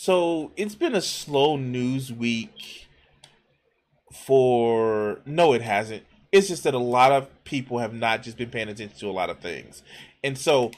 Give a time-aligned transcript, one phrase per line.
[0.00, 2.86] So it's been a slow news week
[4.12, 6.04] for no, it hasn't.
[6.30, 9.10] It's just that a lot of people have not just been paying attention to a
[9.10, 9.82] lot of things.
[10.22, 10.70] And so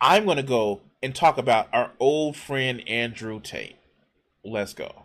[0.00, 3.76] I'm gonna go and talk about our old friend Andrew Tate.
[4.44, 5.04] Let's go.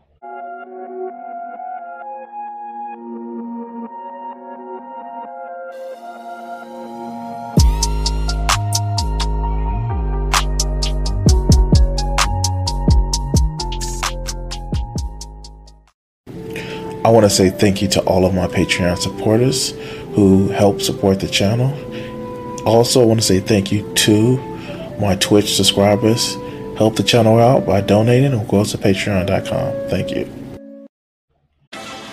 [17.05, 19.75] I want to say thank you to all of my Patreon supporters
[20.15, 21.71] who help support the channel.
[22.65, 24.37] Also, I want to say thank you to
[24.99, 26.33] my Twitch subscribers.
[26.79, 29.87] Help the channel out by donating or go to patreon.com.
[29.87, 30.25] Thank you.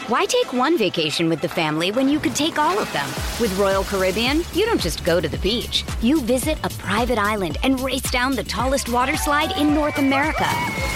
[0.08, 3.08] Why take one vacation with the family when you could take all of them?
[3.40, 5.86] With Royal Caribbean, you don't just go to the beach.
[6.02, 10.44] You visit a private island and race down the tallest water slide in North America.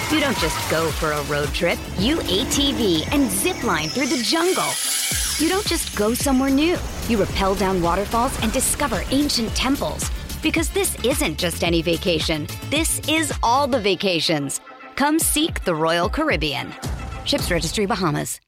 [0.09, 1.77] You don't just go for a road trip.
[1.97, 4.69] You ATV and zip line through the jungle.
[5.37, 6.77] You don't just go somewhere new.
[7.09, 10.09] You rappel down waterfalls and discover ancient temples.
[10.41, 12.47] Because this isn't just any vacation.
[12.69, 14.61] This is all the vacations.
[14.95, 16.73] Come seek the Royal Caribbean.
[17.25, 18.39] Ships Registry Bahamas.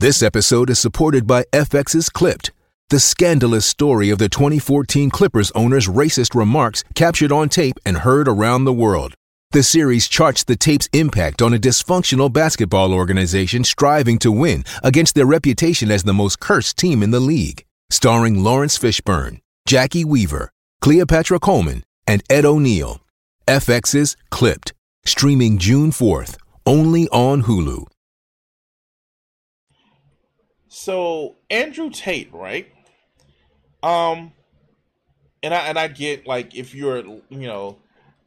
[0.00, 2.50] This episode is supported by FX's Clipped,
[2.90, 8.28] the scandalous story of the 2014 Clippers owner's racist remarks captured on tape and heard
[8.28, 9.14] around the world.
[9.52, 15.16] The series charts the tape's impact on a dysfunctional basketball organization striving to win against
[15.16, 17.64] their reputation as the most cursed team in the league.
[17.90, 23.00] Starring Laurence Fishburne, Jacki Weaver, Cleopatra Coleman, and Ed O'Neill.
[23.48, 24.72] FX's Clipped,
[25.04, 27.88] streaming June 4th, only on Hulu.
[30.68, 32.72] So Andrew Tate, right?
[33.82, 34.32] Um,
[35.42, 37.78] and I and I get like if you're you know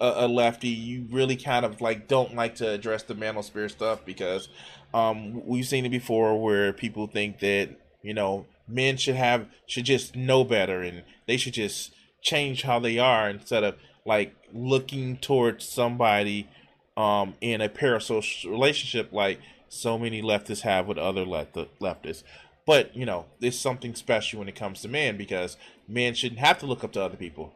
[0.03, 4.05] a, a, lefty, you really kind of like don't like to address the manosphere stuff
[4.05, 4.49] because
[4.93, 7.69] um we've seen it before where people think that
[8.01, 12.79] you know men should have should just know better and they should just change how
[12.79, 13.75] they are instead of
[14.05, 16.47] like looking towards somebody
[16.95, 19.39] um in a parasocial relationship like
[19.73, 22.23] so many leftists have with other left- leftists.
[22.65, 26.59] But, you know, there's something special when it comes to men because men shouldn't have
[26.59, 27.53] to look up to other people.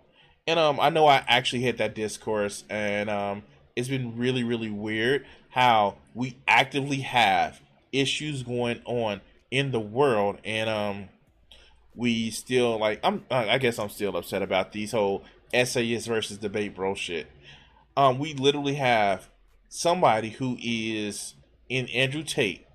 [0.47, 3.43] And um, I know I actually hit that discourse, and um,
[3.75, 7.59] it's been really, really weird how we actively have
[7.91, 9.19] issues going on
[9.51, 11.09] in the world, and um,
[11.95, 13.01] we still like.
[13.03, 13.25] I'm.
[13.29, 17.27] I guess I'm still upset about these whole essayist versus debate bro shit.
[17.97, 19.29] Um, we literally have
[19.67, 21.33] somebody who is
[21.67, 22.65] in Andrew Tate,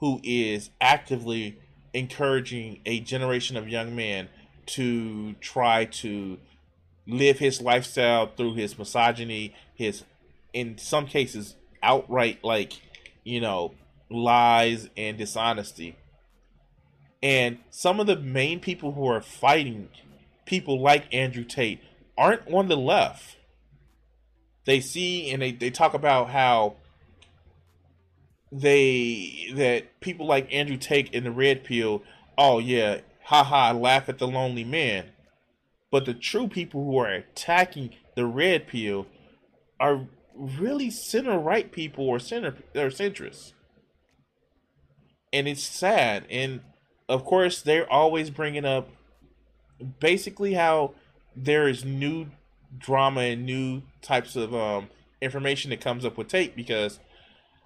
[0.00, 1.58] who is actively
[1.94, 4.28] encouraging a generation of young men
[4.66, 6.38] to try to
[7.08, 10.04] live his lifestyle through his misogyny, his
[10.52, 12.74] in some cases outright like,
[13.24, 13.74] you know,
[14.10, 15.96] lies and dishonesty.
[17.22, 19.88] And some of the main people who are fighting
[20.44, 21.80] people like Andrew Tate
[22.16, 23.36] aren't on the left.
[24.66, 26.76] They see and they, they talk about how
[28.52, 32.02] they that people like Andrew Tate in the red pill,
[32.36, 35.06] oh yeah, haha, laugh at the lonely man.
[35.90, 39.06] But the true people who are attacking the red pill
[39.80, 43.52] are really center right people or center or centrists.
[45.32, 46.26] And it's sad.
[46.30, 46.60] And
[47.08, 48.88] of course, they're always bringing up
[50.00, 50.94] basically how
[51.34, 52.26] there is new
[52.76, 54.88] drama and new types of um,
[55.20, 56.98] information that comes up with Tate because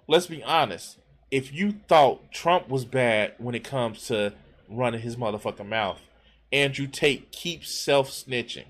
[0.07, 0.97] let's be honest.
[1.31, 4.33] If you thought Trump was bad when it comes to
[4.69, 5.99] running his motherfucking mouth,
[6.53, 8.65] Andrew Tate keeps self snitching.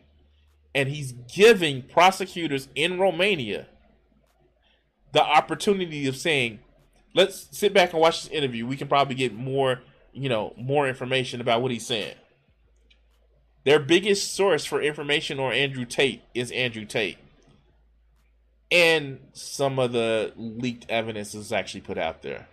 [0.74, 3.68] And he's giving prosecutors in Romania
[5.12, 6.60] the opportunity of saying,
[7.14, 8.66] let's sit back and watch this interview.
[8.66, 9.82] We can probably get more,
[10.14, 12.16] you know, more information about what he's saying.
[13.66, 17.20] Their biggest source for information on Andrew Tate is Andrew Tate
[18.74, 22.48] and some of the leaked evidence is actually put out there.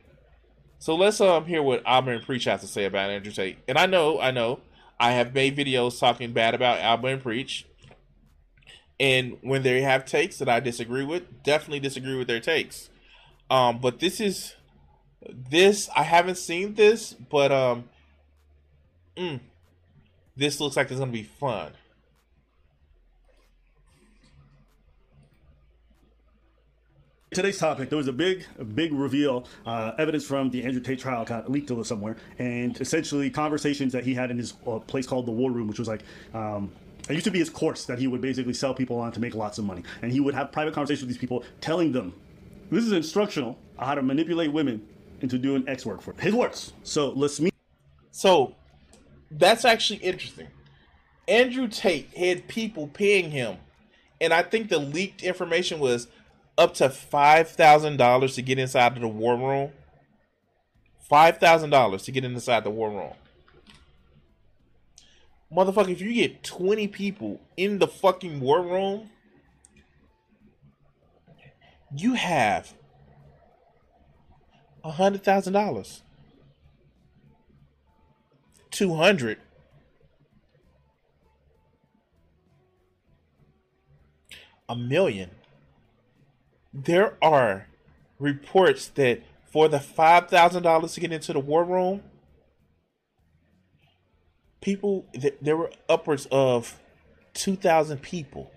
[0.79, 3.59] So let's um hear what and Preach has to say about Andrew Tate.
[3.67, 4.61] And I know, I know,
[5.01, 7.67] I have made videos talking bad about Aba and Preach.
[9.01, 12.91] And when they have takes that I disagree with, definitely disagree with their takes.
[13.49, 14.55] Um, but this is
[15.27, 17.89] this I haven't seen this, but um,
[19.17, 19.41] mm,
[20.37, 21.73] this looks like it's gonna be fun.
[27.33, 30.99] Today's topic, there was a big, a big reveal, uh, evidence from the Andrew Tate
[30.99, 35.07] trial got leaked to somewhere, and essentially conversations that he had in his uh, place
[35.07, 36.03] called the War Room, which was like,
[36.35, 36.73] um,
[37.09, 39.37] it used to be his course that he would basically sell people on to make
[39.37, 42.13] lots of money, and he would have private conversations with these people, telling them
[42.71, 44.87] This is instructional on how to manipulate women
[45.21, 46.73] into doing X work for his works.
[46.83, 47.55] So let's meet.
[48.13, 48.55] So
[49.31, 50.49] that's actually interesting.
[51.29, 53.59] Andrew Tate had people paying him,
[54.21, 56.09] and I think the leaked information was
[56.59, 59.73] up to five thousand dollars to get inside of the war room.
[61.09, 63.15] Five thousand dollars to get inside the war room.
[65.53, 69.11] Motherfucker, if you get 20 people in the fucking war room,
[71.93, 72.73] you have
[74.85, 76.03] a hundred thousand dollars.
[78.71, 79.39] Two hundred.
[84.69, 85.31] A million.
[86.73, 87.67] There are
[88.19, 92.03] reports that for the five thousand dollars to get into the war room,
[94.61, 96.79] people th- there were upwards of
[97.35, 98.51] 2000 people.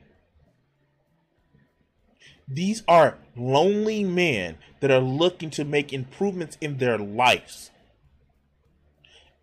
[2.48, 7.72] These are lonely men that are looking to make improvements in their lives.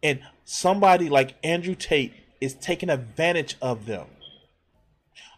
[0.03, 4.07] And somebody like andrew tate is taking advantage of them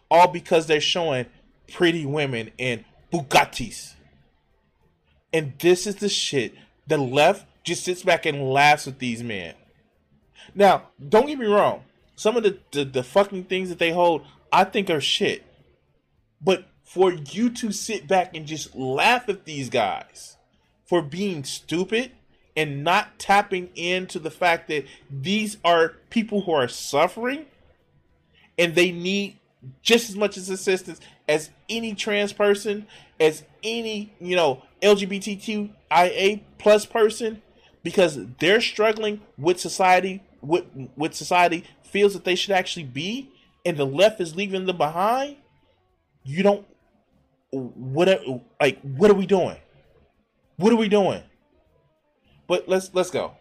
[0.09, 1.25] all because they're showing
[1.71, 3.93] pretty women and bugattis
[5.31, 6.53] and this is the shit
[6.87, 9.53] the left just sits back and laughs at these men
[10.55, 11.83] now, don't get me wrong.
[12.15, 15.43] Some of the, the, the fucking things that they hold, I think are shit.
[16.41, 20.37] But for you to sit back and just laugh at these guys
[20.85, 22.11] for being stupid
[22.55, 27.45] and not tapping into the fact that these are people who are suffering
[28.59, 29.39] and they need
[29.81, 32.87] just as much as assistance as any trans person,
[33.19, 37.41] as any, you know, LGBTQIA plus person,
[37.83, 40.65] because they're struggling with society with
[40.95, 43.29] with society feels that they should actually be,
[43.65, 45.37] and the left is leaving them behind,
[46.23, 46.65] you don't.
[47.51, 48.19] What are,
[48.59, 49.57] like what are we doing?
[50.57, 51.21] What are we doing?
[52.47, 53.35] But let's let's go.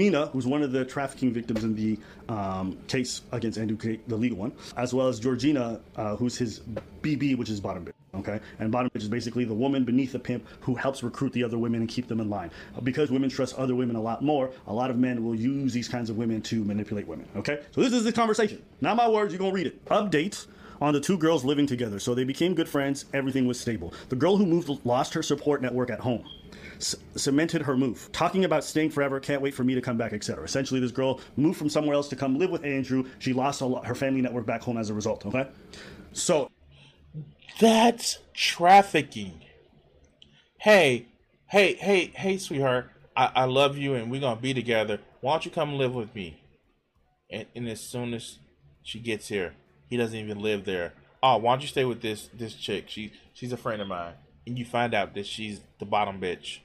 [0.00, 1.98] Nina, who's one of the trafficking victims in the
[2.28, 6.60] um, case against Andrew Tate, the legal one, as well as Georgina, uh, who's his
[7.02, 7.92] BB, which is bottom bitch.
[8.14, 11.42] Okay, and bottom bitch is basically the woman beneath the pimp who helps recruit the
[11.42, 12.52] other women and keep them in line.
[12.84, 15.88] Because women trust other women a lot more, a lot of men will use these
[15.88, 17.26] kinds of women to manipulate women.
[17.34, 18.62] Okay, so this is the conversation.
[18.80, 19.32] Not my words.
[19.32, 19.84] You're gonna read it.
[19.86, 20.46] Update
[20.80, 21.98] on the two girls living together.
[21.98, 23.06] So they became good friends.
[23.12, 23.92] Everything was stable.
[24.10, 26.24] The girl who moved lost her support network at home
[26.78, 28.10] c- cemented her move.
[28.12, 30.44] Talking about staying forever, can't wait for me to come back, etc.
[30.44, 33.04] Essentially, this girl moved from somewhere else to come live with Andrew.
[33.18, 35.26] She lost lot, her family network back home as a result.
[35.26, 35.48] Okay,
[36.12, 36.50] so
[37.60, 39.42] that's trafficking.
[40.60, 41.06] Hey,
[41.46, 45.00] hey, hey, hey, sweetheart, I, I love you and we're gonna be together.
[45.20, 46.40] Why don't you come live with me?
[47.30, 48.38] And, and as soon as
[48.82, 49.54] she gets here,
[49.88, 50.94] he doesn't even live there.
[51.22, 52.84] Oh, why don't you stay with this this chick?
[52.88, 54.14] She she's a friend of mine.
[54.46, 56.60] And you find out that she's the bottom bitch.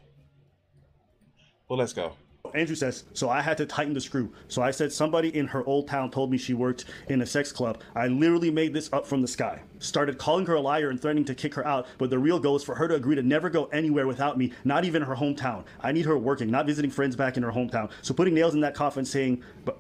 [1.67, 2.13] Well, let's go.
[2.53, 4.31] Andrew says, so I had to tighten the screw.
[4.47, 7.51] So I said somebody in her old town told me she worked in a sex
[7.51, 7.79] club.
[7.95, 9.61] I literally made this up from the sky.
[9.79, 12.55] Started calling her a liar and threatening to kick her out, but the real goal
[12.55, 15.63] is for her to agree to never go anywhere without me, not even her hometown.
[15.81, 17.89] I need her working, not visiting friends back in her hometown.
[18.01, 19.79] So putting nails in that coffin saying but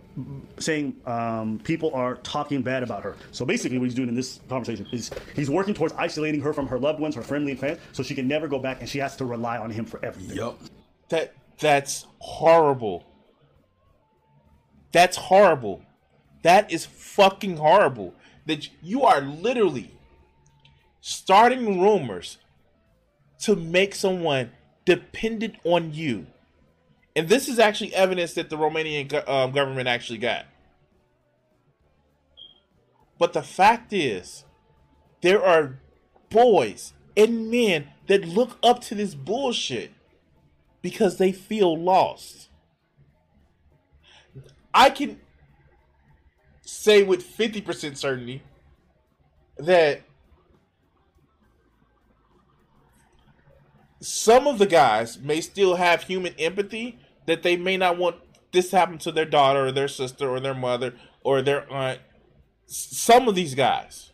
[0.57, 3.15] saying um, people are talking bad about her.
[3.31, 6.67] So basically what he's doing in this conversation is he's working towards isolating her from
[6.67, 9.15] her loved ones, her and fans, so she can never go back and she has
[9.17, 10.37] to rely on him for everything.
[10.37, 10.55] Yep.
[11.09, 13.05] That that's horrible.
[14.91, 15.83] That's horrible.
[16.43, 18.13] That is fucking horrible.
[18.45, 19.91] That you are literally
[21.01, 22.37] starting rumors
[23.39, 24.51] to make someone
[24.85, 26.27] dependent on you.
[27.15, 30.45] And this is actually evidence that the Romanian um, government actually got.
[33.19, 34.43] But the fact is,
[35.21, 35.79] there are
[36.29, 39.91] boys and men that look up to this bullshit
[40.83, 42.49] because they feel lost.
[44.71, 45.19] I can
[46.61, 48.43] say with 50% certainty
[49.57, 50.01] that
[54.01, 58.17] some of the guys may still have human empathy that they may not want
[58.51, 62.01] this to happen to their daughter or their sister or their mother or their aunt.
[62.65, 64.11] Some of these guys.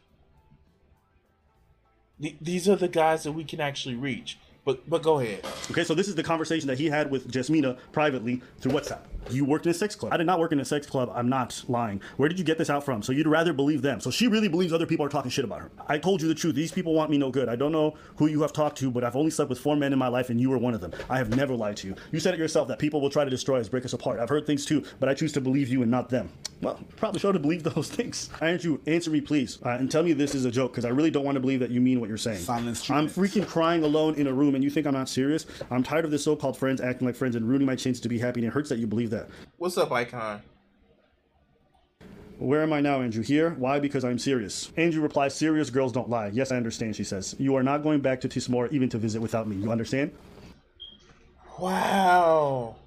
[2.19, 4.37] These are the guys that we can actually reach.
[4.69, 5.43] But but go ahead.
[5.71, 8.99] Okay, so this is the conversation that he had with Jasmina privately through WhatsApp.
[9.29, 10.13] You worked in a sex club.
[10.13, 11.11] I did not work in a sex club.
[11.13, 12.01] I'm not lying.
[12.17, 13.01] Where did you get this out from?
[13.01, 13.99] So you'd rather believe them.
[13.99, 15.71] So she really believes other people are talking shit about her.
[15.87, 16.55] I told you the truth.
[16.55, 17.49] These people want me no good.
[17.49, 19.93] I don't know who you have talked to, but I've only slept with four men
[19.93, 20.93] in my life, and you were one of them.
[21.09, 21.95] I have never lied to you.
[22.11, 24.19] You said it yourself that people will try to destroy us, break us apart.
[24.19, 26.29] I've heard things too, but I choose to believe you and not them.
[26.61, 28.29] Well, probably should to believe those things.
[28.41, 31.11] Andrew, answer me, please, uh, and tell me this is a joke, because I really
[31.11, 32.39] don't want to believe that you mean what you're saying.
[32.39, 35.45] Silence I'm freaking crying alone in a room, and you think I'm not serious?
[35.71, 38.19] I'm tired of this so-called friends acting like friends and ruining my chance to be
[38.19, 39.29] happy, and it hurts that you believe that.
[39.57, 40.41] What's up, Icon?
[42.39, 43.21] Where am I now, Andrew?
[43.21, 43.51] Here?
[43.51, 43.79] Why?
[43.79, 44.71] Because I'm serious.
[44.77, 46.27] Andrew replies, Serious girls don't lie.
[46.27, 47.35] Yes, I understand, she says.
[47.37, 49.57] You are not going back to Tismore even to visit without me.
[49.57, 50.13] You understand?
[51.59, 52.77] Wow.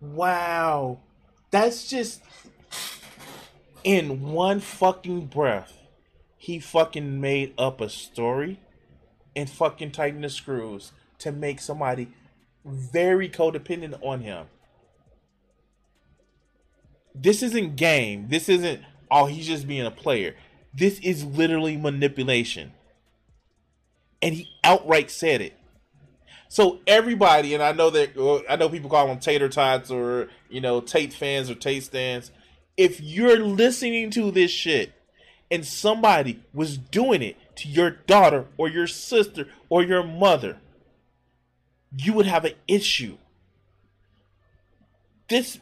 [0.00, 0.98] Wow.
[1.52, 2.22] That's just
[3.84, 5.76] in one fucking breath.
[6.36, 8.58] He fucking made up a story
[9.36, 12.08] and fucking tightened the screws to make somebody
[12.64, 14.46] very codependent on him.
[17.14, 18.28] This isn't game.
[18.28, 20.34] This isn't, oh, he's just being a player.
[20.72, 22.72] This is literally manipulation.
[24.22, 25.54] And he outright said it.
[26.48, 30.60] So everybody, and I know that I know people call them tater tots or you
[30.60, 32.32] know Tate fans or Tate stands.
[32.76, 34.92] If you're listening to this shit
[35.48, 40.58] and somebody was doing it to your daughter or your sister or your mother,
[41.96, 43.16] you would have an issue.
[45.28, 45.60] This,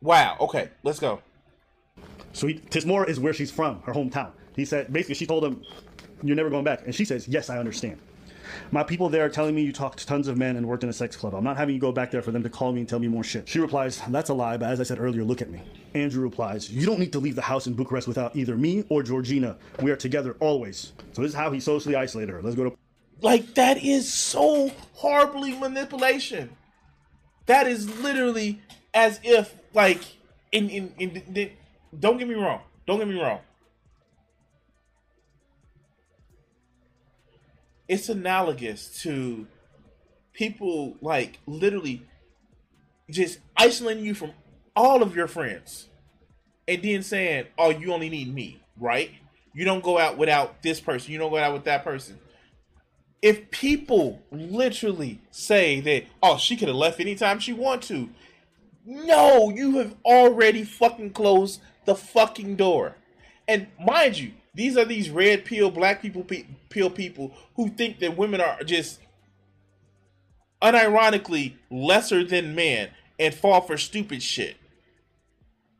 [0.00, 0.36] wow.
[0.40, 1.20] Okay, let's go.
[2.32, 4.32] So he, Tismore is where she's from, her hometown.
[4.54, 5.62] He said, basically, she told him,
[6.22, 6.82] You're never going back.
[6.84, 7.98] And she says, Yes, I understand.
[8.70, 10.88] My people there are telling me you talked to tons of men and worked in
[10.88, 11.34] a sex club.
[11.34, 13.08] I'm not having you go back there for them to call me and tell me
[13.08, 13.48] more shit.
[13.48, 15.62] She replies, That's a lie, but as I said earlier, look at me.
[15.94, 19.02] Andrew replies, You don't need to leave the house in Bucharest without either me or
[19.02, 19.56] Georgina.
[19.82, 20.92] We are together always.
[21.12, 22.42] So this is how he socially isolated her.
[22.42, 22.76] Let's go to.
[23.20, 26.50] Like that is so horribly manipulation.
[27.46, 28.60] That is literally
[28.94, 30.00] as if like
[30.52, 31.50] in in, in, in
[31.98, 32.60] don't get me wrong.
[32.86, 33.40] Don't get me wrong.
[37.88, 39.46] It's analogous to
[40.32, 42.02] people like literally
[43.10, 44.32] just isolating you from
[44.76, 45.88] all of your friends
[46.66, 49.10] and then saying, "Oh, you only need me," right?
[49.54, 51.12] You don't go out without this person.
[51.12, 52.18] You don't go out with that person
[53.22, 58.08] if people literally say that oh she could have left anytime she want to
[58.88, 62.96] no you have already fucking closed the fucking door
[63.46, 67.98] and mind you these are these red pill black people pe- pill people who think
[68.00, 69.00] that women are just
[70.62, 74.56] unironically lesser than men and fall for stupid shit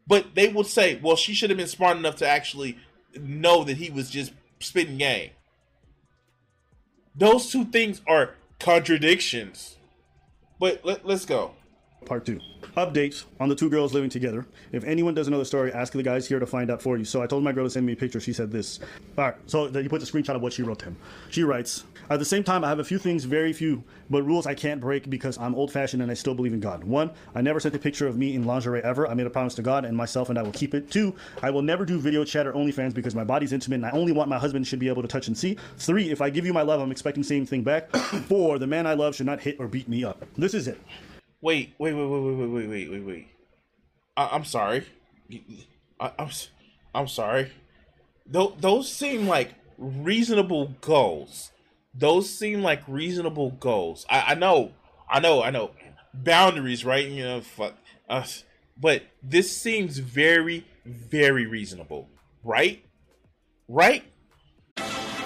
[0.07, 2.77] but they would say well she should have been smart enough to actually
[3.19, 5.31] know that he was just spitting game
[7.19, 9.77] those two things are contradictions.
[10.61, 11.55] But let, us go.
[12.09, 12.41] Part two.
[12.75, 14.47] Updates on the two girls living together.
[14.73, 17.05] If anyone doesn't know the story, ask the guys here to find out for you.
[17.05, 18.19] So I told my girl to send me a picture.
[18.19, 18.81] She said this.
[19.19, 19.35] All right.
[19.45, 20.97] So he puts a screenshot of what she wrote to him.
[21.29, 24.47] She writes, At the same time, I have a few things, very few, but rules
[24.47, 26.83] I can't break because I'm old fashioned and I still believe in God.
[26.83, 29.07] One, I never sent a picture of me in lingerie ever.
[29.07, 30.91] I made a promise to God and myself and I will keep it.
[30.91, 33.91] Two, I will never do video chat or OnlyFans because my body's intimate and I
[33.91, 35.59] only want my husband should be able to touch and see.
[35.77, 37.95] Three, if I give you my love, I'm expecting the same thing back.
[38.29, 40.25] Four, the man I love should not hit or beat me up.
[40.39, 40.81] This is it.
[41.41, 43.29] Wait, wait, wait, wait, wait, wait, wait, wait, wait.
[44.17, 44.85] I, am sorry.
[46.01, 46.31] I, I'm,
[46.95, 47.53] I'm sorry.
[48.33, 51.53] Th- those seem like reasonable goals.
[51.95, 54.05] Those seem like reasonable goals.
[54.11, 54.73] I, I know,
[55.09, 55.71] I know, I know.
[56.13, 57.07] Boundaries, right?
[57.07, 57.75] You know, fuck
[58.09, 58.45] us.
[58.77, 62.09] But this seems very, very reasonable,
[62.43, 62.85] right?
[63.69, 64.05] Right?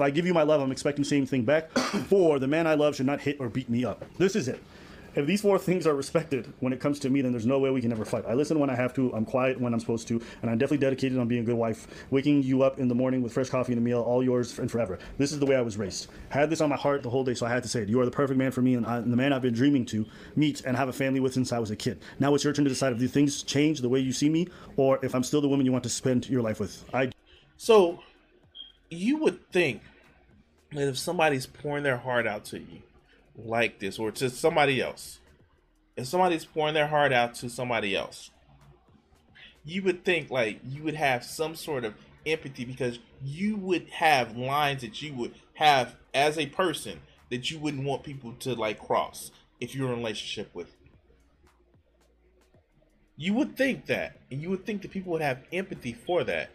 [0.00, 1.70] If I give you my love, I'm expecting the same thing back.
[2.08, 4.02] Four, the man I love should not hit or beat me up.
[4.16, 4.58] This is it.
[5.14, 7.68] if these four things are respected when it comes to me, then there's no way
[7.68, 8.24] we can ever fight.
[8.26, 9.12] I listen when I have to.
[9.12, 11.86] I'm quiet when I'm supposed to, and I'm definitely dedicated on being a good wife,
[12.10, 14.70] waking you up in the morning with fresh coffee and a meal, all yours and
[14.70, 14.98] forever.
[15.18, 16.06] This is the way I was raised.
[16.30, 17.90] Had this on my heart the whole day, so I had to say it.
[17.90, 19.84] You are the perfect man for me, and, I, and the man I've been dreaming
[19.86, 22.00] to meet and have a family with since I was a kid.
[22.18, 24.48] Now it's your turn to decide if the things change the way you see me,
[24.78, 26.86] or if I'm still the woman you want to spend your life with.
[26.94, 27.10] I.
[27.58, 28.00] So,
[28.90, 29.82] you would think
[30.72, 32.82] that if somebody's pouring their heart out to you
[33.36, 35.18] like this, or to somebody else,
[35.96, 38.30] if somebody's pouring their heart out to somebody else,
[39.64, 41.94] you would think like you would have some sort of
[42.26, 47.00] empathy because you would have lines that you would have as a person
[47.30, 50.76] that you wouldn't want people to like cross if you're in a relationship with.
[53.16, 56.50] You would think that, and you would think that people would have empathy for that.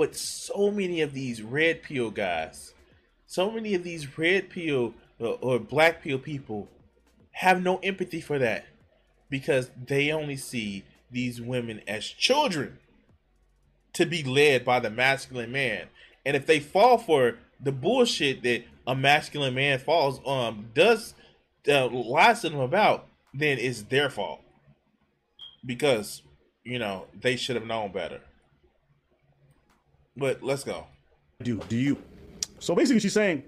[0.00, 2.72] But so many of these red pill guys,
[3.26, 6.68] so many of these red pill or, or black pill people
[7.32, 8.64] have no empathy for that
[9.28, 12.78] because they only see these women as children
[13.92, 15.88] to be led by the masculine man.
[16.24, 21.12] And if they fall for the bullshit that a masculine man falls um does
[21.68, 24.40] uh, lies to them about, then it's their fault
[25.62, 26.22] because
[26.64, 28.22] you know they should have known better.
[30.20, 30.86] But let's go.
[31.42, 31.96] Do do you?
[32.58, 33.42] So basically, she's saying,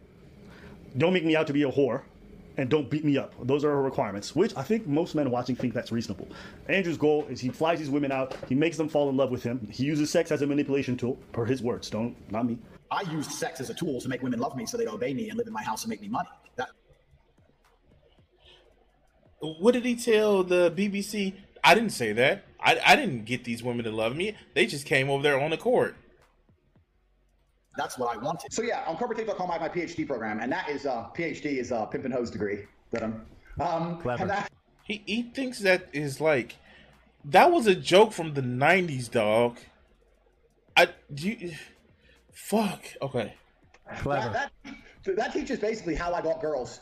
[0.97, 2.01] don't make me out to be a whore
[2.57, 3.35] and don't beat me up.
[3.47, 6.29] Those are her requirements, which I think most men watching think that's reasonable.
[6.69, 9.43] Andrew's goal is he flies these women out, he makes them fall in love with
[9.43, 9.69] him.
[9.71, 11.91] He uses sex as a manipulation tool, per his words.
[11.91, 12.57] Don't, not me.
[12.91, 15.29] I use sex as a tool to make women love me so they'd obey me
[15.29, 16.31] and live in my house and make me money.
[16.57, 16.71] That
[19.41, 21.35] What did he tell the BBC?
[21.63, 22.45] I didn't say that.
[22.59, 24.37] I, I didn't get these women to love me.
[24.55, 25.97] They just came over there on the court.
[27.77, 28.53] That's what I wanted.
[28.53, 31.71] So yeah, on cobratate.com, I have my PhD program, and that is uh, PhD is
[31.71, 33.25] a pimp and hose degree that I'm.
[33.61, 34.23] Um, Clever.
[34.23, 34.53] And that,
[34.85, 36.57] He he thinks that is like
[37.25, 39.59] that was a joke from the '90s, dog.
[40.77, 41.31] I do.
[41.31, 41.55] You,
[42.33, 42.83] fuck.
[43.01, 43.35] Okay.
[43.99, 44.33] Clever.
[44.33, 44.53] that,
[45.05, 46.81] that, that teaches basically how I got girls,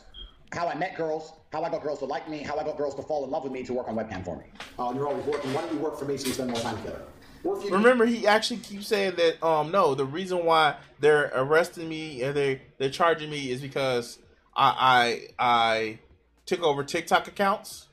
[0.53, 2.95] how I met girls, how I got girls to like me, how I got girls
[2.95, 4.45] to fall in love with me to work on webcam for me.
[4.79, 5.53] Uh, you're always working.
[5.53, 7.01] Why don't you work for me so we spend more time together?
[7.43, 9.43] You Remember, he actually keeps saying that.
[9.43, 14.19] Um, no, the reason why they're arresting me and they they're charging me is because
[14.55, 15.99] I I I
[16.45, 17.87] took over TikTok accounts.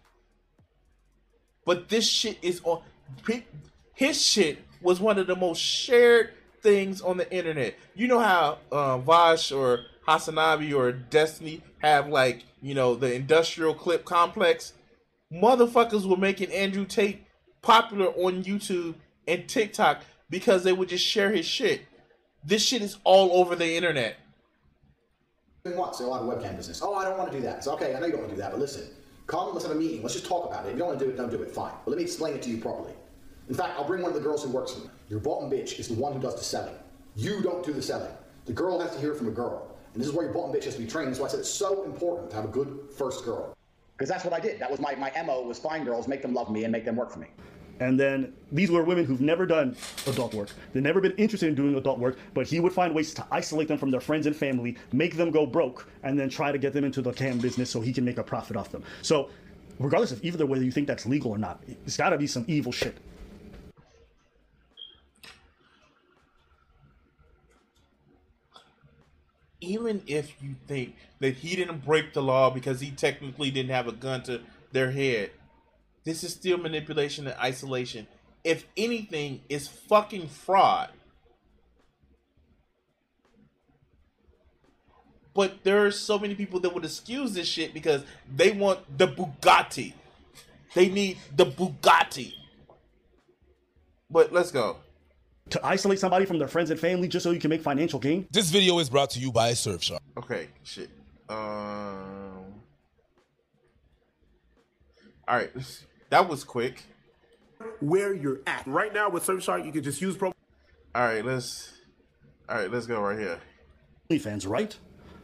[1.64, 2.82] But this shit is on.
[3.94, 6.32] His shit was one of the most shared
[6.62, 7.74] things on the internet.
[7.94, 13.74] You know how uh, Vaush or Hasanabi or Destiny have like you know the industrial
[13.74, 14.74] clip complex.
[15.32, 17.26] Motherfuckers were making Andrew Tate
[17.61, 18.94] popular on YouTube
[19.28, 21.82] and TikTok because they would just share his shit.
[22.44, 24.16] This shit is all over the internet.
[25.62, 25.94] what?
[25.94, 26.80] Say, oh, I have a webcam business.
[26.82, 27.58] Oh, I don't want to do that.
[27.58, 27.94] It's okay.
[27.94, 28.88] I know you don't want to do that, but listen,
[29.26, 30.02] come, let's have a meeting.
[30.02, 30.68] Let's just talk about it.
[30.68, 31.50] If you don't want to do it, don't do it.
[31.50, 31.72] Fine.
[31.84, 32.94] But let me explain it to you properly.
[33.48, 34.90] In fact, I'll bring one of the girls who works for me.
[35.08, 36.74] Your bottom bitch is the one who does the selling.
[37.16, 38.12] You don't do the selling.
[38.44, 39.74] The girl has to hear from a girl.
[39.92, 41.08] And this is where your bottom bitch has to be trained.
[41.08, 43.56] That's why I said it's so important to have a good first girl.
[43.96, 44.60] Because that's what I did.
[44.60, 46.94] That was my, my MO was find girls, make them love me, and make them
[46.94, 47.28] work for me.
[47.80, 50.50] And then these were women who've never done adult work.
[50.72, 53.68] They've never been interested in doing adult work, but he would find ways to isolate
[53.68, 56.72] them from their friends and family, make them go broke, and then try to get
[56.72, 58.82] them into the cam business so he can make a profit off them.
[59.02, 59.30] So,
[59.78, 62.44] regardless of either whether you think that's legal or not, it's got to be some
[62.48, 62.96] evil shit.
[69.60, 73.86] Even if you think that he didn't break the law because he technically didn't have
[73.88, 74.40] a gun to
[74.72, 75.30] their head,
[76.04, 78.06] this is still manipulation and isolation.
[78.44, 80.90] If anything, it's fucking fraud.
[85.34, 88.02] But there are so many people that would excuse this shit because
[88.34, 89.92] they want the Bugatti.
[90.74, 92.34] They need the Bugatti.
[94.11, 94.78] But let's go.
[95.50, 98.26] To isolate somebody from their friends and family just so you can make financial gain?
[98.30, 100.00] This video is brought to you by Surfshark.
[100.16, 100.90] Okay, shit.
[101.28, 102.44] Um.
[105.26, 105.50] All right,
[106.10, 106.84] that was quick.
[107.80, 108.66] where you're at.
[108.66, 110.28] Right now with Surfshark, you can just use pro.
[110.94, 111.72] All right, let's.
[112.48, 113.40] All right, let's go right here.
[114.18, 114.76] fans, right?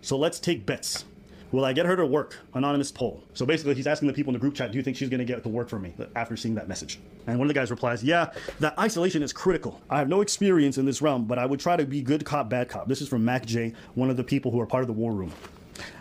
[0.02, 1.04] So let's take bets.
[1.52, 2.36] Will I get her to work?
[2.52, 3.22] Anonymous poll.
[3.32, 5.20] So basically, he's asking the people in the group chat, do you think she's going
[5.20, 6.98] to get to work for me after seeing that message?
[7.26, 9.80] And one of the guys replies, yeah, that isolation is critical.
[9.88, 12.50] I have no experience in this realm, but I would try to be good cop,
[12.50, 12.88] bad cop.
[12.88, 15.12] This is from Mac J, one of the people who are part of the war
[15.12, 15.32] room.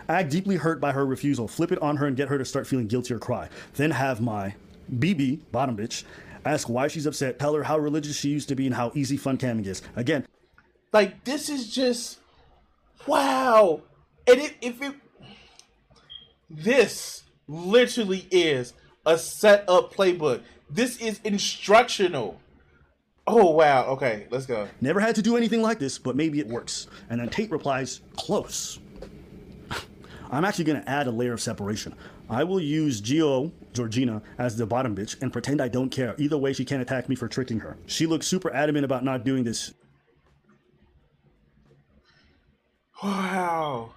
[0.08, 2.66] Act deeply hurt by her refusal, flip it on her and get her to start
[2.66, 3.48] feeling guilty or cry.
[3.74, 4.54] Then have my
[4.92, 6.04] BB, bottom bitch,
[6.44, 9.16] ask why she's upset, tell her how religious she used to be and how easy
[9.16, 9.82] fun camming is.
[9.96, 10.26] Again,
[10.92, 12.18] Like this is just
[13.06, 13.82] wow.
[14.26, 14.94] And it, if it
[16.50, 18.74] this literally is
[19.06, 20.42] a set up playbook.
[20.70, 22.40] This is instructional.
[23.26, 23.86] Oh wow.
[23.86, 24.68] Okay, let's go.
[24.80, 26.88] Never had to do anything like this, but maybe it works.
[27.10, 28.78] And then Tate replies, Close.
[30.30, 31.94] I'm actually gonna add a layer of separation.
[32.28, 36.14] I will use Gio, Georgina, as the bottom bitch and pretend I don't care.
[36.18, 37.76] Either way, she can't attack me for tricking her.
[37.86, 39.74] She looks super adamant about not doing this.
[43.02, 43.92] Wow.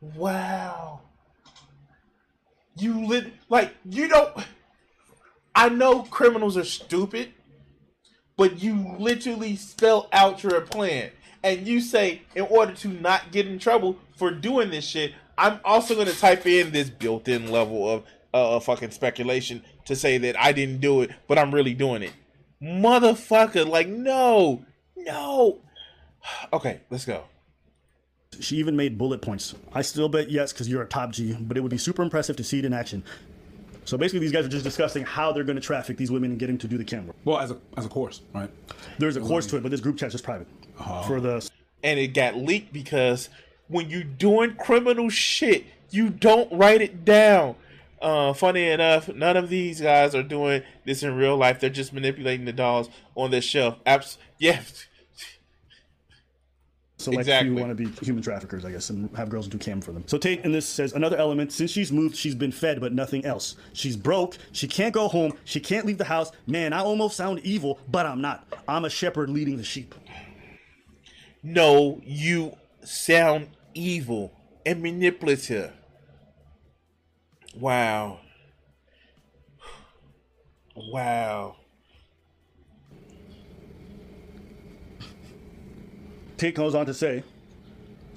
[0.00, 1.00] Wow.
[2.78, 4.36] You lit like you don't
[5.56, 7.32] I know criminals are stupid,
[8.36, 11.10] but you literally spell out your plan.
[11.42, 15.60] And you say, in order to not get in trouble for doing this shit, I'm
[15.64, 20.18] also going to type in this built in level of uh, fucking speculation to say
[20.18, 22.12] that I didn't do it, but I'm really doing it.
[22.62, 24.64] Motherfucker, like, no,
[24.96, 25.60] no.
[26.52, 27.24] Okay, let's go.
[28.40, 29.54] She even made bullet points.
[29.72, 32.36] I still bet yes because you're a top G, but it would be super impressive
[32.36, 33.04] to see it in action.
[33.84, 36.40] So basically, these guys are just discussing how they're going to traffic these women and
[36.40, 37.14] get them to do the camera.
[37.24, 38.50] Well, as a as a course, right?
[38.98, 40.48] There's a course to it, but this group chat is private
[41.06, 41.48] for the.
[41.84, 43.28] and it got leaked because
[43.68, 47.56] when you're doing criminal shit, you don't write it down.
[48.00, 51.60] Uh, funny enough, none of these guys are doing this in real life.
[51.60, 53.76] They're just manipulating the dolls on their shelf.
[53.86, 54.62] Abs- yeah.
[56.98, 57.50] So like Exactly.
[57.52, 59.92] if you want to be human traffickers, I guess, and have girls do cam for
[59.92, 60.02] them.
[60.06, 61.52] So Tate in this says another element.
[61.52, 63.56] Since she's moved, she's been fed, but nothing else.
[63.74, 64.38] She's broke.
[64.52, 65.34] She can't go home.
[65.44, 66.32] She can't leave the house.
[66.46, 68.46] Man, I almost sound evil, but I'm not.
[68.66, 69.94] I'm a shepherd leading the sheep.
[71.42, 74.32] No, you sound evil
[74.64, 75.72] and manipulative.
[77.58, 78.20] Wow.
[80.74, 81.56] Wow.
[86.36, 87.24] Tate goes on to say,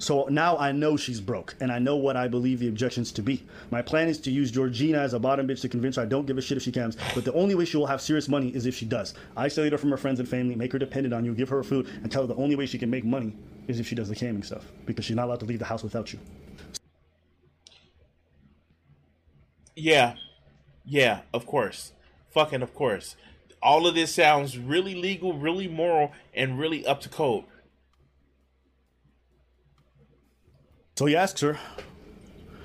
[0.00, 3.22] so now I know she's broke, and I know what I believe the objections to
[3.22, 3.44] be.
[3.70, 6.26] My plan is to use Georgina as a bottom bitch to convince her I don't
[6.26, 8.48] give a shit if she comes, but the only way she will have serious money
[8.48, 9.12] is if she does.
[9.36, 11.86] Isolate her from her friends and family, make her dependent on you, give her food,
[12.02, 13.36] and tell her the only way she can make money
[13.68, 15.82] is if she does the camming stuff, because she's not allowed to leave the house
[15.82, 16.18] without you.
[19.76, 20.14] Yeah.
[20.86, 21.92] Yeah, of course.
[22.30, 23.16] Fucking of course.
[23.62, 27.44] All of this sounds really legal, really moral, and really up to code.
[31.00, 31.58] So he asks her,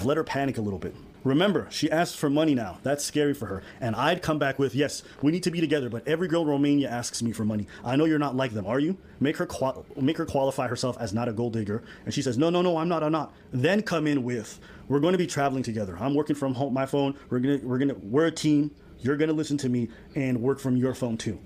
[0.03, 0.93] let her panic a little bit.
[1.23, 2.79] Remember, she asks for money now.
[2.83, 3.63] That's scary for her.
[3.79, 6.49] And I'd come back with, yes, we need to be together, but every girl in
[6.49, 7.65] Romania asks me for money.
[7.85, 8.97] I know you're not like them, are you?
[9.21, 11.81] Make her qual- make her qualify herself as not a gold digger.
[12.03, 13.33] And she says, no, no, no, I'm not, I'm not.
[13.53, 15.97] Then come in with, we're going to be traveling together.
[15.97, 17.17] I'm working from home, my phone.
[17.29, 18.69] We're gonna, we're gonna, we're a team.
[18.99, 21.39] You're gonna listen to me and work from your phone too.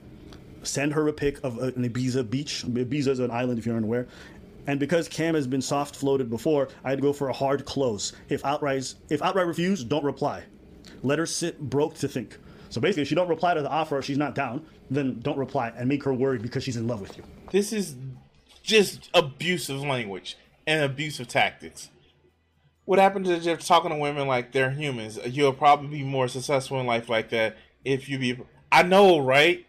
[0.64, 2.64] Send her a pic of an Ibiza beach.
[2.66, 4.08] Ibiza is an island, if you're unaware.
[4.70, 8.14] And because Cam has been soft floated before, I'd go for a hard close.
[8.30, 10.44] If outright if outright refuse, don't reply.
[11.02, 12.38] Let her sit broke to think.
[12.70, 15.74] So basically, if she don't reply to the offer she's not down, then don't reply
[15.76, 17.24] and make her worried because she's in love with you.
[17.52, 17.96] This is
[18.62, 21.90] just abusive language and abusive tactics.
[22.86, 25.18] What happens is you're talking to women like they're humans.
[25.26, 28.38] You'll probably be more successful in life like that if you be.
[28.72, 29.66] I know, right?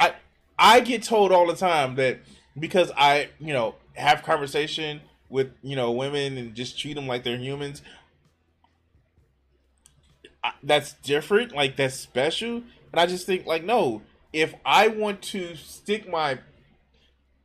[0.00, 0.14] I
[0.58, 2.18] I get told all the time that
[2.58, 7.24] because I you know have conversation with you know women and just treat them like
[7.24, 7.82] they're humans.
[10.62, 11.54] That's different.
[11.54, 12.62] Like that's special.
[12.92, 14.02] And I just think like no.
[14.32, 16.38] If I want to stick my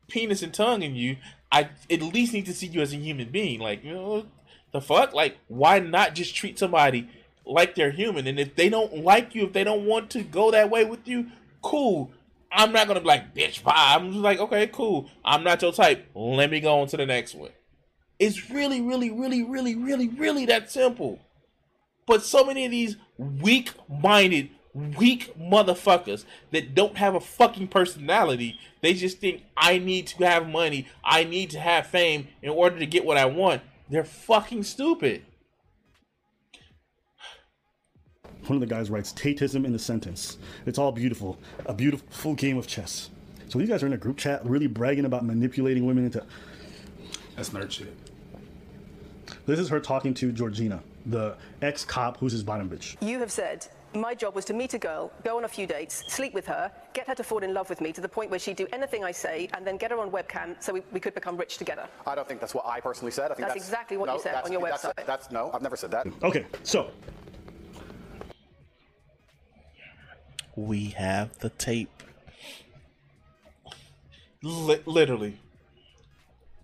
[0.08, 1.18] penis and tongue in you,
[1.52, 3.60] I at least need to see you as a human being.
[3.60, 4.26] Like, you know,
[4.72, 5.14] the fuck?
[5.14, 7.10] Like, why not just treat somebody
[7.46, 8.28] like they're human?
[8.28, 11.08] And if they don't like you, if they don't want to go that way with
[11.08, 11.28] you,
[11.62, 12.12] cool.
[12.56, 13.74] I'm not gonna be like, bitch, bye.
[13.76, 15.10] I'm just like, okay, cool.
[15.24, 16.10] I'm not your type.
[16.16, 17.52] Let me go on to the next one.
[18.18, 21.20] It's really, really, really, really, really, really that simple.
[22.06, 28.58] But so many of these weak minded, weak motherfuckers that don't have a fucking personality,
[28.82, 32.80] they just think I need to have money, I need to have fame in order
[32.80, 33.64] to get what I want.
[33.90, 35.26] They're fucking stupid.
[38.48, 40.38] One of the guys writes Tatism in the sentence.
[40.68, 41.38] It's all beautiful.
[41.66, 43.10] A beautiful game of chess.
[43.50, 46.24] So these guys are in a group chat really bragging about manipulating women into.
[47.36, 47.96] That's nerd shit.
[49.48, 52.96] This is her talking to Georgina, the ex cop who's his bottom bitch.
[53.02, 56.04] You have said my job was to meet a girl, go on a few dates,
[56.14, 58.40] sleep with her, get her to fall in love with me to the point where
[58.40, 61.14] she'd do anything I say, and then get her on webcam so we, we could
[61.16, 61.88] become rich together.
[62.06, 63.26] I don't think that's what I personally said.
[63.32, 65.06] I think That's that's, exactly what no, you said that's- on your that's- website.
[65.06, 66.08] That's, no, I've never said that.
[66.24, 66.90] Okay, so
[70.56, 72.04] We have the tape.
[74.42, 75.40] Li- literally.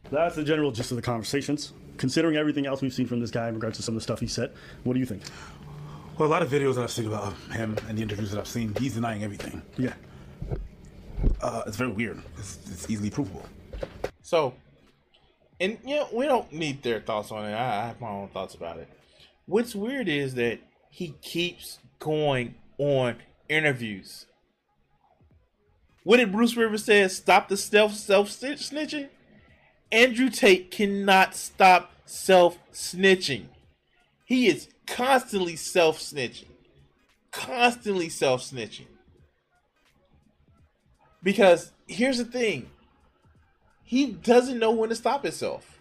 [0.09, 1.73] That's the general gist of the conversations.
[1.97, 4.19] Considering everything else we've seen from this guy in regards to some of the stuff
[4.19, 4.51] he said,
[4.83, 5.21] what do you think?
[6.17, 8.47] Well, a lot of videos that I've seen about him and the interviews that I've
[8.47, 9.61] seen, he's denying everything.
[9.77, 9.93] Yeah.
[11.41, 12.21] Uh, it's very weird.
[12.37, 13.45] It's, it's easily provable.
[14.21, 14.53] So,
[15.59, 17.53] and you know, we don't need their thoughts on it.
[17.53, 18.87] I, I have my own thoughts about it.
[19.45, 23.15] What's weird is that he keeps going on
[23.51, 24.25] interviews.
[26.03, 27.07] What did Bruce Rivers say?
[27.07, 29.09] Stop the self self snitching.
[29.91, 33.45] Andrew Tate cannot stop self snitching.
[34.25, 36.47] He is constantly self snitching.
[37.31, 38.87] Constantly self snitching.
[41.21, 42.69] Because here's the thing
[43.83, 45.79] he doesn't know when to stop himself.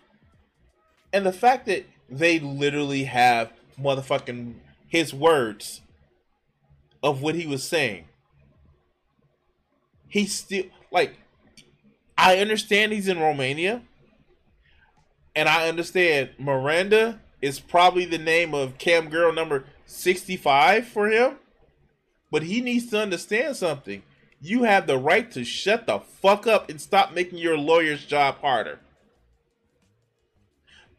[1.13, 4.55] And the fact that they literally have motherfucking
[4.89, 5.81] his words
[7.03, 8.07] of what he was saying.
[10.09, 11.17] He still like
[12.21, 13.83] I understand he's in Romania.
[15.35, 21.37] And I understand Miranda is probably the name of cam girl number 65 for him.
[22.31, 24.03] But he needs to understand something.
[24.43, 28.39] You have the right to shut the fuck up and stop making your lawyer's job
[28.41, 28.81] harder.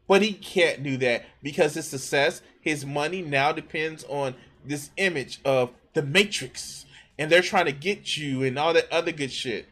[0.08, 5.40] But he can't do that because his success, his money now depends on this image
[5.46, 6.86] of the Matrix.
[7.18, 9.68] And they're trying to get you and all that other good shit.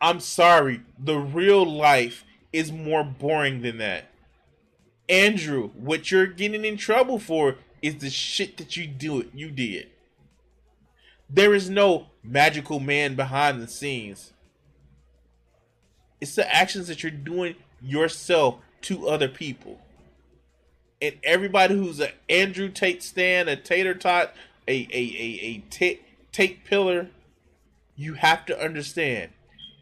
[0.00, 0.82] I'm sorry.
[0.98, 4.10] The real life is more boring than that.
[5.08, 9.30] Andrew, what you're getting in trouble for is the shit that you do it.
[9.34, 9.88] you did.
[11.28, 14.32] There is no magical man behind the scenes.
[16.20, 19.80] It's the actions that you're doing yourself to other people.
[21.02, 24.32] And everybody who's an Andrew Tate stand, a tater tot,
[24.68, 27.08] a a a, a Tate, Tate pillar,
[27.96, 29.32] you have to understand.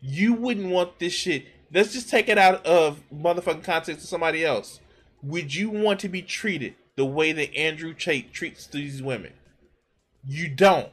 [0.01, 1.45] You wouldn't want this shit.
[1.73, 4.81] Let's just take it out of motherfucking context to somebody else.
[5.23, 9.35] Would you want to be treated the way that Andrew Tate treats these women?
[10.27, 10.89] You don't.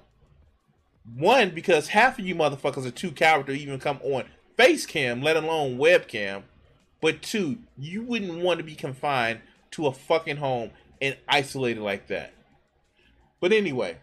[1.15, 4.25] One, because half of you motherfuckers are too coward to even come on
[4.57, 6.43] face cam, let alone webcam.
[6.99, 9.39] But two, you wouldn't want to be confined
[9.71, 12.33] to a fucking home and isolated like that.
[13.39, 13.97] But anyway,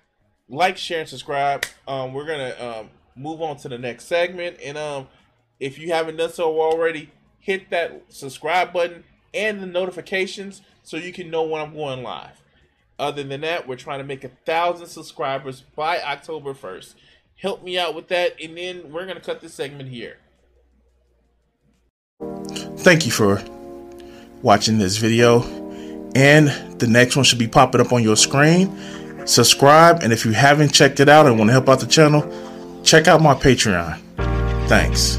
[0.48, 1.64] like, share, and subscribe.
[1.88, 5.08] Um, we're gonna um, move on to the next segment, and um,
[5.58, 11.12] if you haven't done so already, hit that subscribe button and the notifications so you
[11.12, 12.42] can know when I'm going live.
[12.98, 16.94] Other than that, we're trying to make a thousand subscribers by October 1st.
[17.36, 20.18] Help me out with that, and then we're gonna cut this segment here.
[22.78, 23.53] Thank you for
[24.44, 25.42] watching this video,
[26.14, 28.70] and the next one should be popping up on your screen.
[29.26, 32.22] Subscribe, and if you haven't checked it out and want to help out the channel,
[32.84, 33.98] check out my Patreon.
[34.68, 35.18] Thanks.